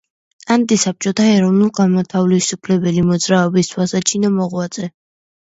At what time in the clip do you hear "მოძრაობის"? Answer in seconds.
3.11-3.71